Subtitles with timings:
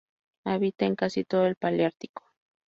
[0.45, 2.23] Habita en casi todo el paleártico.